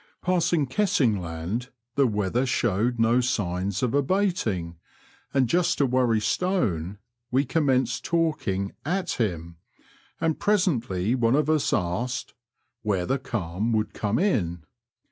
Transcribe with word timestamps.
Passing 0.23 0.65
Kessingland, 0.65 1.69
the 1.93 2.07
weather 2.07 2.47
showed 2.47 2.97
no 2.99 3.21
signs 3.21 3.83
of 3.83 3.93
abating, 3.93 4.77
and 5.31 5.47
just 5.47 5.77
to 5.77 5.85
worry 5.85 6.19
Stone, 6.19 6.97
we 7.29 7.45
commenced 7.45 8.03
talking 8.03 8.71
at 8.83 9.11
him; 9.21 9.57
and 10.19 10.39
presently 10.39 11.13
one 11.13 11.35
of 11.35 11.51
us 11.51 11.71
asked 11.71 12.33
'* 12.59 12.81
where 12.81 13.05
the 13.05 13.19
calm 13.19 13.73
would 13.73 13.93
come 13.93 14.17
in." 14.17 14.63